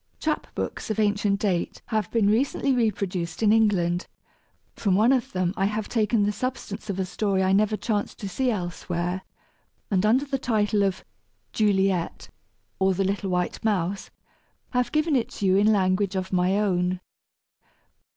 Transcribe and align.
Chap 0.19 0.47
books 0.55 0.89
of 0.89 0.99
ancient 0.99 1.39
date 1.39 1.83
have 1.85 2.09
been 2.09 2.27
recently 2.27 2.73
reproduced 2.73 3.43
in 3.43 3.53
England; 3.53 4.07
from 4.75 4.95
one 4.95 5.11
of 5.11 5.31
them, 5.31 5.53
I 5.55 5.65
have 5.65 5.87
taken 5.87 6.23
the 6.23 6.31
substance 6.31 6.89
of 6.89 6.97
a 6.97 7.05
story 7.05 7.43
I 7.43 7.51
never 7.51 7.77
chanced 7.77 8.17
to 8.21 8.27
see 8.27 8.49
elsewhere, 8.49 9.21
and 9.91 10.03
under 10.03 10.25
the 10.25 10.39
title 10.39 10.81
of 10.81 11.05
"Juliet; 11.53 12.29
or, 12.79 12.95
the 12.95 13.03
Little 13.03 13.29
White 13.29 13.63
Mouse" 13.63 14.09
have 14.71 14.91
given 14.91 15.15
it 15.15 15.29
to 15.33 15.45
you 15.45 15.55
in 15.55 15.67
language 15.71 16.15
of 16.15 16.33
my 16.33 16.57
own. 16.57 16.99